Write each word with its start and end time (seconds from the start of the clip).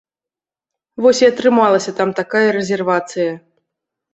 Вось 1.05 1.21
і 1.25 1.27
атрымалася 1.31 1.91
там 1.99 2.15
такая 2.21 2.45
рэзервацыя. 2.59 3.31